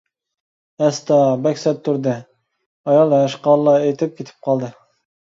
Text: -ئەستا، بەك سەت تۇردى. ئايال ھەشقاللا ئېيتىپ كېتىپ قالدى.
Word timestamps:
-ئەستا، 0.79 1.17
بەك 1.43 1.61
سەت 1.65 1.83
تۇردى. 1.89 2.17
ئايال 2.89 3.17
ھەشقاللا 3.21 3.79
ئېيتىپ 3.87 4.21
كېتىپ 4.21 4.47
قالدى. 4.53 4.77